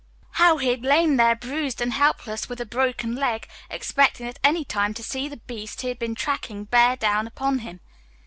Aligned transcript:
How 0.31 0.57
he 0.57 0.69
had 0.69 0.81
lain 0.81 1.17
there 1.17 1.35
bruised 1.35 1.79
and 1.79 1.93
helpless 1.93 2.49
with 2.49 2.59
a 2.59 2.65
broken 2.65 3.13
leg, 3.13 3.47
expecting 3.69 4.25
at 4.27 4.39
any 4.43 4.65
time 4.65 4.95
to 4.95 5.03
see 5.03 5.27
the 5.27 5.37
beast 5.37 5.81
he 5.81 5.89
had 5.89 5.99
been 5.99 6.15
tracking 6.15 6.63
bear 6.63 6.95
down 6.95 7.27
upon 7.27 7.59
him. 7.59 7.81